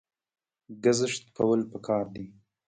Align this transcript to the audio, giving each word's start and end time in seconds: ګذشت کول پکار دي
ګذشت 0.83 1.23
کول 1.37 1.59
پکار 1.71 2.05
دي 2.13 2.25